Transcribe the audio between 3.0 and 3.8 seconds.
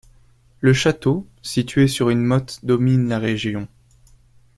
la région.